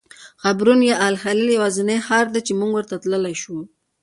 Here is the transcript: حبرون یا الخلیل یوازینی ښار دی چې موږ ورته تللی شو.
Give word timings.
حبرون 0.43 0.79
یا 0.89 0.95
الخلیل 1.07 1.47
یوازینی 1.51 1.97
ښار 2.07 2.25
دی 2.33 2.41
چې 2.47 2.53
موږ 2.59 2.71
ورته 2.73 2.95
تللی 3.03 3.35
شو. 3.41 3.55